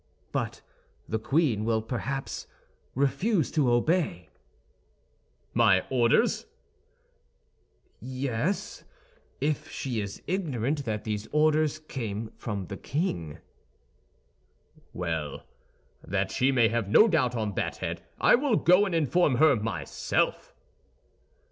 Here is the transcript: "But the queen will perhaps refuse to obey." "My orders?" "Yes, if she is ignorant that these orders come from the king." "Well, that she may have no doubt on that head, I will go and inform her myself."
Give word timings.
"But 0.31 0.63
the 1.07 1.19
queen 1.19 1.63
will 1.63 1.83
perhaps 1.83 2.47
refuse 2.95 3.51
to 3.51 3.71
obey." 3.71 4.29
"My 5.53 5.85
orders?" 5.91 6.47
"Yes, 7.99 8.83
if 9.39 9.69
she 9.69 10.01
is 10.01 10.23
ignorant 10.25 10.85
that 10.85 11.03
these 11.03 11.27
orders 11.31 11.77
come 11.77 12.31
from 12.35 12.65
the 12.65 12.77
king." 12.77 13.37
"Well, 14.91 15.43
that 16.03 16.31
she 16.31 16.51
may 16.51 16.69
have 16.69 16.89
no 16.89 17.07
doubt 17.07 17.35
on 17.35 17.53
that 17.53 17.75
head, 17.75 18.01
I 18.19 18.33
will 18.33 18.55
go 18.55 18.87
and 18.87 18.95
inform 18.95 19.35
her 19.35 19.55
myself." 19.55 20.55